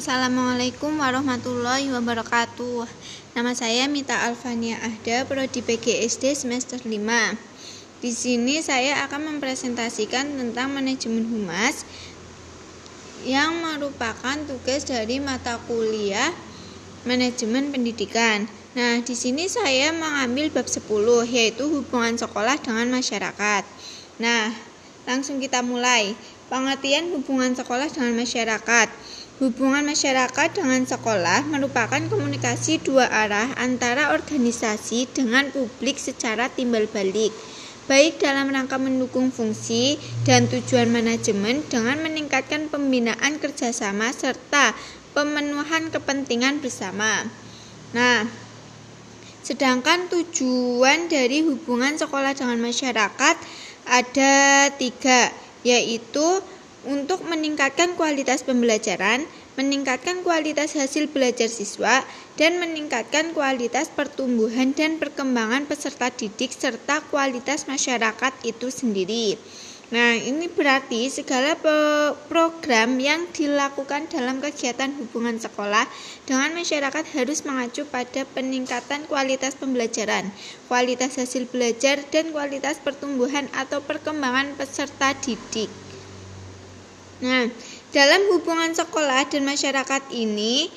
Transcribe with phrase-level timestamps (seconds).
[0.00, 2.88] Assalamualaikum warahmatullahi wabarakatuh.
[3.36, 6.88] Nama saya Mita Alfania Ahda, prodi PGSD semester 5.
[8.00, 11.84] Di sini saya akan mempresentasikan tentang manajemen humas
[13.28, 16.32] yang merupakan tugas dari mata kuliah
[17.04, 18.48] manajemen pendidikan.
[18.72, 20.80] Nah, di sini saya mengambil bab 10
[21.28, 23.68] yaitu hubungan sekolah dengan masyarakat.
[24.16, 24.48] Nah,
[25.04, 26.16] langsung kita mulai.
[26.48, 28.88] Pengertian hubungan sekolah dengan masyarakat.
[29.40, 37.32] Hubungan masyarakat dengan sekolah merupakan komunikasi dua arah antara organisasi dengan publik secara timbal balik,
[37.88, 39.96] baik dalam rangka mendukung fungsi
[40.28, 44.76] dan tujuan manajemen dengan meningkatkan pembinaan kerjasama serta
[45.16, 47.24] pemenuhan kepentingan bersama.
[47.96, 48.28] Nah,
[49.40, 53.36] sedangkan tujuan dari hubungan sekolah dengan masyarakat
[53.88, 54.34] ada
[54.76, 55.32] tiga,
[55.64, 56.44] yaitu
[56.88, 59.28] untuk meningkatkan kualitas pembelajaran,
[59.60, 62.00] meningkatkan kualitas hasil belajar siswa,
[62.40, 69.36] dan meningkatkan kualitas pertumbuhan dan perkembangan peserta didik serta kualitas masyarakat itu sendiri.
[69.90, 71.58] Nah, ini berarti segala
[72.30, 75.82] program yang dilakukan dalam kegiatan hubungan sekolah
[76.30, 80.30] dengan masyarakat harus mengacu pada peningkatan kualitas pembelajaran,
[80.70, 85.89] kualitas hasil belajar, dan kualitas pertumbuhan atau perkembangan peserta didik.
[87.20, 87.52] Nah,
[87.92, 90.72] dalam hubungan sekolah dan masyarakat ini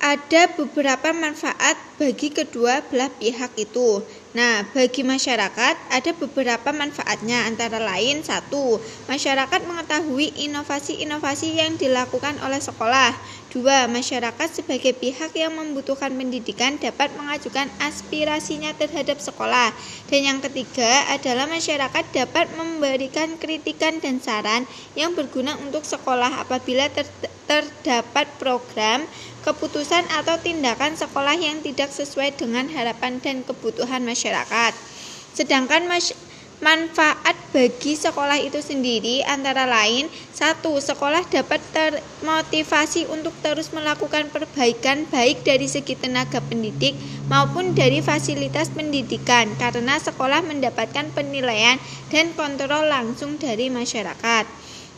[0.00, 4.04] ada beberapa manfaat bagi kedua belah pihak itu.
[4.34, 12.58] Nah, bagi masyarakat ada beberapa manfaatnya antara lain satu, masyarakat mengetahui inovasi-inovasi yang dilakukan oleh
[12.58, 13.14] sekolah.
[13.54, 19.70] Dua, masyarakat sebagai pihak yang membutuhkan pendidikan dapat mengajukan aspirasinya terhadap sekolah.
[20.10, 24.66] Dan yang ketiga adalah masyarakat dapat memberikan kritikan dan saran
[24.98, 27.06] yang berguna untuk sekolah apabila ter
[27.44, 29.04] terdapat program,
[29.44, 34.23] keputusan atau tindakan sekolah yang tidak sesuai dengan harapan dan kebutuhan masyarakat.
[35.34, 36.24] Sedangkan masyarakat
[36.62, 45.04] Manfaat bagi sekolah itu sendiri antara lain satu, sekolah dapat termotivasi untuk terus melakukan perbaikan
[45.10, 51.76] baik dari segi tenaga pendidik maupun dari fasilitas pendidikan karena sekolah mendapatkan penilaian
[52.14, 54.46] dan kontrol langsung dari masyarakat.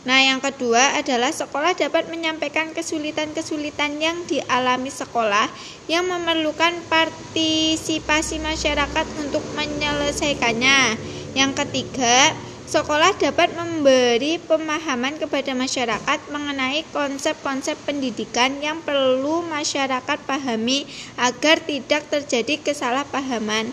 [0.05, 5.49] Nah, yang kedua adalah sekolah dapat menyampaikan kesulitan-kesulitan yang dialami sekolah
[5.89, 10.99] yang memerlukan partisipasi masyarakat untuk menyelesaikannya.
[11.33, 12.31] Yang ketiga,
[12.67, 20.83] sekolah dapat memberi pemahaman kepada masyarakat mengenai konsep-konsep pendidikan yang perlu masyarakat pahami
[21.15, 23.71] agar tidak terjadi kesalahpahaman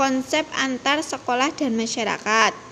[0.00, 2.69] konsep antar sekolah dan masyarakat.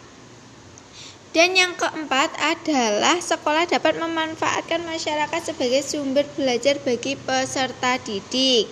[1.28, 8.64] Dan yang keempat adalah sekolah dapat memanfaatkan masyarakat sebagai sumber belajar bagi peserta didik.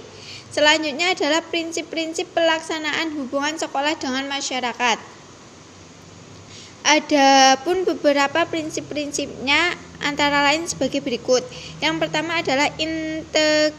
[0.49, 4.97] Selanjutnya adalah prinsip-prinsip pelaksanaan hubungan sekolah dengan masyarakat.
[6.87, 11.45] Ada pun beberapa prinsip-prinsipnya antara lain sebagai berikut.
[11.85, 13.77] Yang pertama adalah integrity.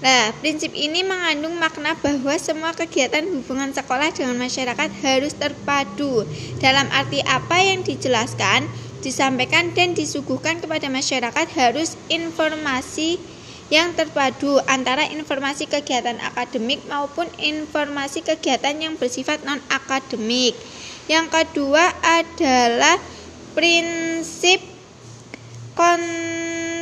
[0.00, 6.24] Nah, prinsip ini mengandung makna bahwa semua kegiatan hubungan sekolah dengan masyarakat harus terpadu.
[6.56, 8.64] Dalam arti apa yang dijelaskan,
[9.04, 13.20] disampaikan dan disuguhkan kepada masyarakat harus informasi
[13.68, 20.56] yang terpadu antara informasi kegiatan akademik maupun informasi kegiatan yang bersifat non-akademik.
[21.12, 22.96] Yang kedua adalah
[23.52, 24.64] prinsip
[25.76, 26.80] kontinu.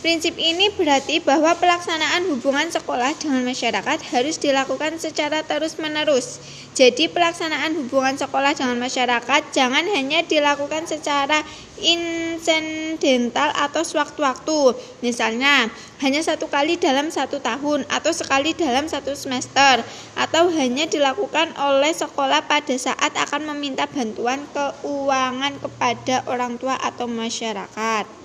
[0.00, 6.40] Prinsip ini berarti bahwa pelaksanaan hubungan sekolah dengan masyarakat harus dilakukan secara terus-menerus.
[6.72, 11.44] Jadi, pelaksanaan hubungan sekolah dengan masyarakat jangan hanya dilakukan secara
[11.84, 14.72] insidental atau sewaktu-waktu.
[15.04, 15.68] Misalnya,
[16.00, 19.84] hanya satu kali dalam satu tahun atau sekali dalam satu semester,
[20.16, 27.04] atau hanya dilakukan oleh sekolah pada saat akan meminta bantuan keuangan kepada orang tua atau
[27.04, 28.19] masyarakat.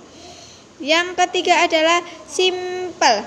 [0.86, 1.98] Yang ketiga adalah
[2.30, 3.26] simple.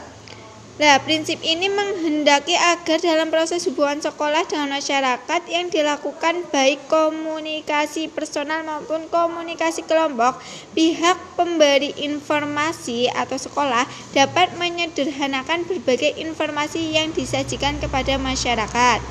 [0.79, 8.07] Nah, prinsip ini menghendaki agar dalam proses hubungan sekolah dengan masyarakat yang dilakukan baik komunikasi
[8.07, 10.39] personal maupun komunikasi kelompok,
[10.71, 13.83] pihak pemberi informasi atau sekolah
[14.15, 19.03] dapat menyederhanakan berbagai informasi yang disajikan kepada masyarakat.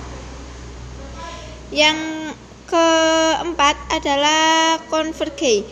[1.68, 2.32] Yang
[2.64, 5.68] keempat adalah converge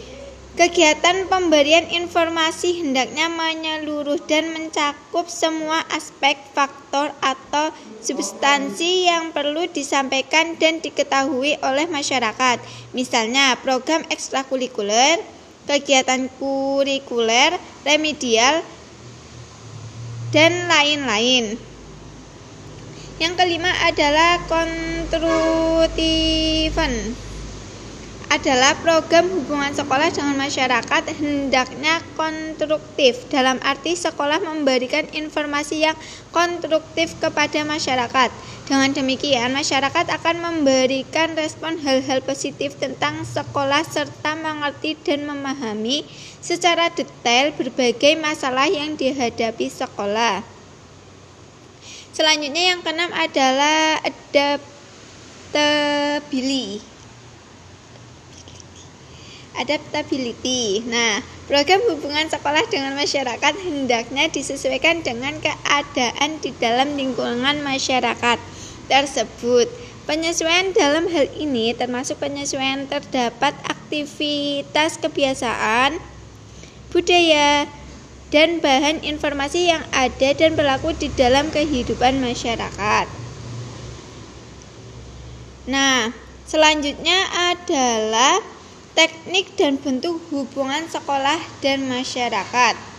[0.56, 10.56] Kegiatan pemberian informasi hendaknya menyeluruh dan mencakup semua aspek, faktor, atau substansi yang perlu disampaikan
[10.56, 12.56] dan diketahui oleh masyarakat.
[12.96, 15.20] Misalnya, program ekstrakurikuler,
[15.68, 18.64] kegiatan kurikuler, remedial,
[20.32, 21.60] dan lain-lain.
[23.20, 27.25] Yang kelima adalah kontrutiven
[28.26, 35.94] adalah program hubungan sekolah dengan masyarakat hendaknya konstruktif dalam arti sekolah memberikan informasi yang
[36.34, 38.34] konstruktif kepada masyarakat.
[38.66, 46.02] Dengan demikian, masyarakat akan memberikan respon hal-hal positif tentang sekolah serta mengerti dan memahami
[46.42, 50.42] secara detail berbagai masalah yang dihadapi sekolah.
[52.10, 56.95] Selanjutnya yang keenam adalah adaptability
[59.60, 60.84] adaptability.
[60.86, 61.20] Nah,
[61.50, 68.38] program hubungan sekolah dengan masyarakat hendaknya disesuaikan dengan keadaan di dalam lingkungan masyarakat
[68.86, 69.66] tersebut.
[70.06, 75.98] Penyesuaian dalam hal ini termasuk penyesuaian terdapat aktivitas kebiasaan,
[76.94, 77.66] budaya,
[78.30, 83.06] dan bahan informasi yang ada dan berlaku di dalam kehidupan masyarakat.
[85.66, 86.14] Nah,
[86.46, 87.18] selanjutnya
[87.50, 88.38] adalah
[88.96, 92.96] teknik dan bentuk hubungan sekolah dan masyarakat.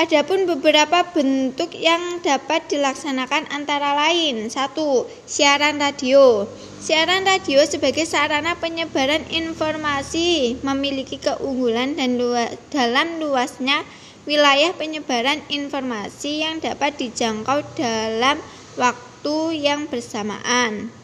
[0.00, 6.48] Adapun beberapa bentuk yang dapat dilaksanakan antara lain satu Siaran radio
[6.80, 13.84] Siaran radio sebagai sarana penyebaran informasi memiliki keunggulan dan luas, dalam luasnya
[14.24, 18.40] wilayah penyebaran informasi yang dapat dijangkau dalam
[18.80, 20.99] waktu yang bersamaan.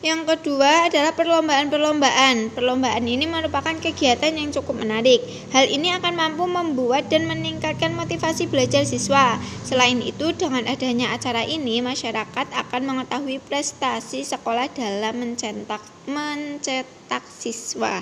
[0.00, 2.56] Yang kedua adalah perlombaan-perlombaan.
[2.56, 5.20] Perlombaan ini merupakan kegiatan yang cukup menarik.
[5.52, 9.36] Hal ini akan mampu membuat dan meningkatkan motivasi belajar siswa.
[9.60, 18.00] Selain itu, dengan adanya acara ini, masyarakat akan mengetahui prestasi sekolah dalam mencetak mencetak siswa.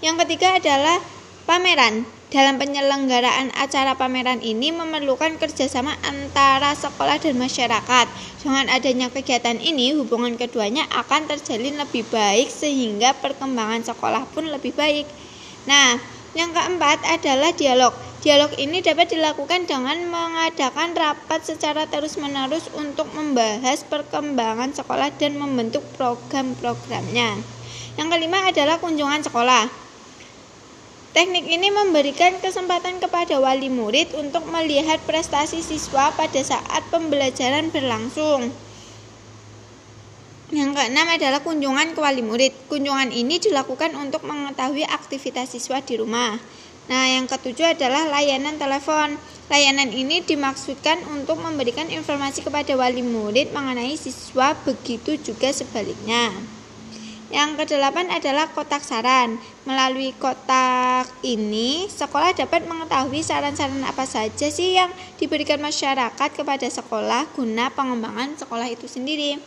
[0.00, 1.04] Yang ketiga adalah
[1.44, 2.06] pameran.
[2.32, 8.06] Dalam penyelenggaraan acara pameran ini memerlukan kerjasama antara sekolah dan masyarakat.
[8.40, 14.72] Dengan adanya kegiatan ini, hubungan keduanya akan terjalin lebih baik sehingga perkembangan sekolah pun lebih
[14.72, 15.04] baik.
[15.68, 16.00] Nah,
[16.32, 17.92] yang keempat adalah dialog.
[18.24, 25.84] Dialog ini dapat dilakukan dengan mengadakan rapat secara terus-menerus untuk membahas perkembangan sekolah dan membentuk
[26.00, 27.36] program-programnya.
[28.00, 29.91] Yang kelima adalah kunjungan sekolah.
[31.12, 38.48] Teknik ini memberikan kesempatan kepada wali murid untuk melihat prestasi siswa pada saat pembelajaran berlangsung.
[40.48, 42.56] Yang keenam adalah kunjungan ke wali murid.
[42.64, 46.40] Kunjungan ini dilakukan untuk mengetahui aktivitas siswa di rumah.
[46.88, 49.20] Nah, yang ketujuh adalah layanan telepon.
[49.52, 56.32] Layanan ini dimaksudkan untuk memberikan informasi kepada wali murid mengenai siswa, begitu juga sebaliknya.
[57.32, 59.40] Yang kedelapan adalah kotak saran.
[59.64, 67.24] Melalui kotak ini, sekolah dapat mengetahui saran-saran apa saja sih yang diberikan masyarakat kepada sekolah
[67.32, 69.40] guna pengembangan sekolah itu sendiri.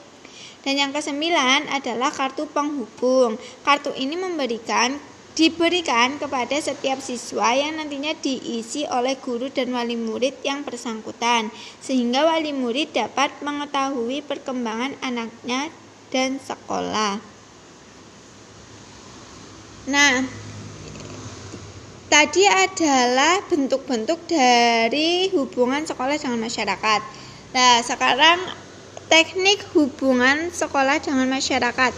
[0.66, 3.38] Dan yang kesembilan adalah kartu penghubung.
[3.62, 4.98] Kartu ini memberikan
[5.38, 11.54] diberikan kepada setiap siswa yang nantinya diisi oleh guru dan wali murid yang bersangkutan,
[11.86, 15.70] sehingga wali murid dapat mengetahui perkembangan anaknya
[16.10, 17.35] dan sekolah.
[19.86, 20.26] Nah,
[22.10, 27.02] tadi adalah bentuk-bentuk dari hubungan sekolah dengan masyarakat.
[27.54, 28.42] Nah, sekarang
[29.14, 31.94] teknik hubungan sekolah dengan masyarakat.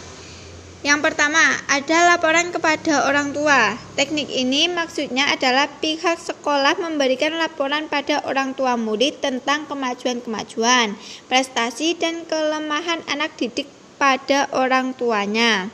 [0.83, 1.41] Yang pertama,
[1.71, 3.79] ada laporan kepada orang tua.
[3.95, 10.93] Teknik ini maksudnya adalah pihak sekolah memberikan laporan pada orang tua murid tentang kemajuan-kemajuan,
[11.31, 15.71] prestasi, dan kelemahan anak didik pada orang tuanya.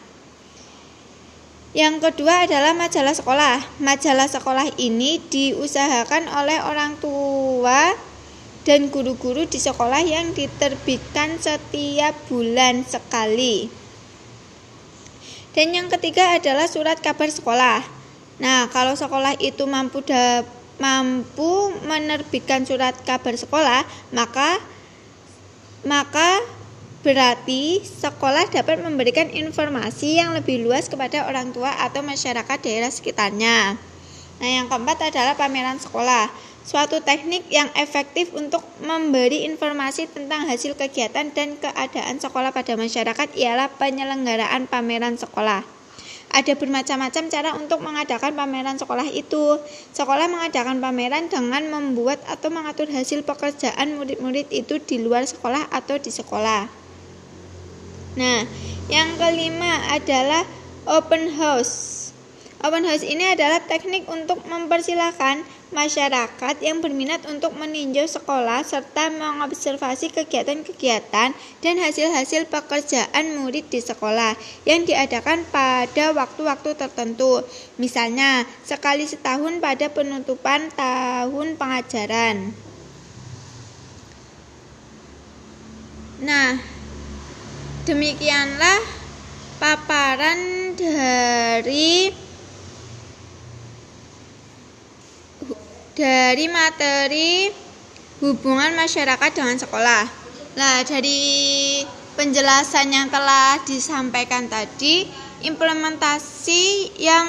[1.73, 3.57] Yang kedua adalah majalah sekolah.
[3.81, 7.97] Majalah sekolah ini diusahakan oleh orang tua
[8.61, 13.67] dan guru-guru di sekolah yang diterbitkan setiap bulan sekali.
[15.57, 17.81] Dan yang ketiga adalah surat kabar sekolah.
[18.37, 20.45] Nah, kalau sekolah itu mampu da
[20.77, 23.81] mampu menerbitkan surat kabar sekolah,
[24.13, 24.61] maka
[25.85, 26.41] maka
[27.03, 33.75] Berarti sekolah dapat memberikan informasi yang lebih luas kepada orang tua atau masyarakat daerah sekitarnya.
[34.39, 36.31] Nah, yang keempat adalah pameran sekolah.
[36.63, 43.35] Suatu teknik yang efektif untuk memberi informasi tentang hasil kegiatan dan keadaan sekolah pada masyarakat
[43.35, 45.59] ialah penyelenggaraan pameran sekolah.
[46.31, 49.59] Ada bermacam-macam cara untuk mengadakan pameran sekolah itu.
[49.91, 55.99] Sekolah mengadakan pameran dengan membuat atau mengatur hasil pekerjaan murid-murid itu di luar sekolah atau
[55.99, 56.82] di sekolah.
[58.13, 58.45] Nah,
[58.91, 60.43] Yang kelima adalah
[60.83, 62.11] open house.
[62.63, 65.43] Open house ini adalah teknik untuk mempersilahkan
[65.75, 74.35] masyarakat yang berminat untuk meninjau sekolah serta mengobservasi kegiatan-kegiatan dan hasil-hasil pekerjaan murid di sekolah
[74.63, 77.43] yang diadakan pada waktu-waktu tertentu.
[77.75, 82.55] Misalnya, sekali setahun pada penutupan tahun pengajaran.
[86.23, 86.72] Nah,
[87.83, 88.79] demikianlah
[89.59, 92.15] paparan dari
[95.93, 97.51] dari materi
[98.23, 100.03] hubungan masyarakat dengan sekolah.
[100.55, 101.83] Nah, dari
[102.15, 105.03] penjelasan yang telah disampaikan tadi,
[105.43, 107.27] implementasi yang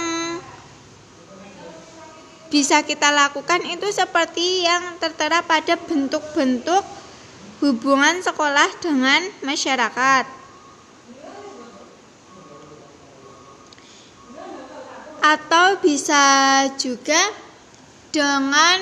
[2.48, 6.86] bisa kita lakukan itu seperti yang tertera pada bentuk-bentuk
[7.58, 10.43] hubungan sekolah dengan masyarakat.
[15.24, 16.20] Atau bisa
[16.76, 17.16] juga
[18.12, 18.76] dengan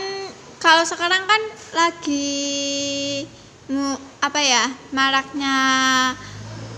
[0.58, 3.22] kalau sekarang kan lagi
[4.18, 5.56] apa ya maraknya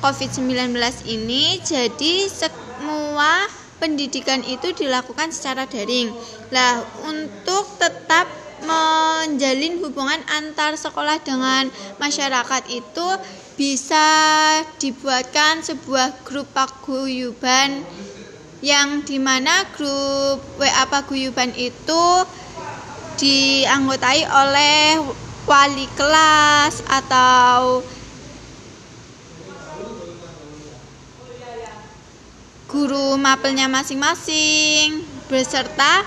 [0.04, 0.76] COVID-19
[1.08, 3.48] ini jadi semua
[3.80, 6.12] pendidikan itu dilakukan secara daring.
[6.52, 8.28] Lah, untuk tetap
[8.64, 11.68] menjalin hubungan antar sekolah dengan
[12.00, 13.08] masyarakat itu
[13.54, 14.06] bisa
[14.80, 17.84] dibuatkan sebuah grup paguyuban
[18.64, 22.04] yang di mana grup WA paguyuban itu
[23.20, 25.04] dianggotai oleh
[25.44, 27.84] wali kelas atau
[32.72, 36.00] guru mapelnya masing-masing beserta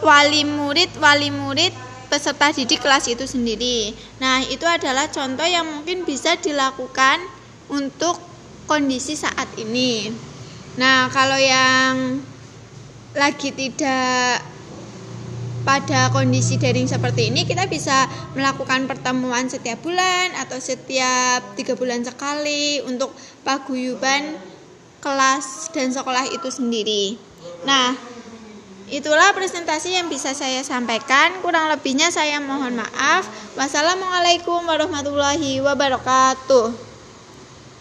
[0.00, 1.76] wali murid wali murid
[2.08, 3.92] peserta didik kelas itu sendiri.
[4.16, 7.20] Nah, itu adalah contoh yang mungkin bisa dilakukan
[7.68, 8.16] untuk
[8.64, 10.33] kondisi saat ini.
[10.74, 12.18] Nah, kalau yang
[13.14, 14.42] lagi tidak
[15.64, 18.04] pada kondisi daring seperti ini kita bisa
[18.36, 23.16] melakukan pertemuan setiap bulan atau setiap tiga bulan sekali untuk
[23.46, 24.36] paguyuban
[25.00, 27.16] kelas dan sekolah itu sendiri.
[27.64, 27.96] Nah,
[28.84, 31.40] Itulah presentasi yang bisa saya sampaikan.
[31.40, 33.24] Kurang lebihnya saya mohon maaf.
[33.56, 36.93] Wassalamualaikum warahmatullahi wabarakatuh.